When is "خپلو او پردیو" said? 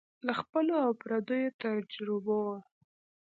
0.39-1.55